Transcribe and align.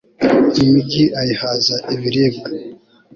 imigi 0.61 1.03
ayihaza 1.19 1.75
ibiribwa 1.93 2.49